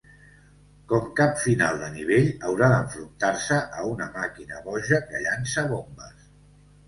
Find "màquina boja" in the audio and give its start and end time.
4.15-5.01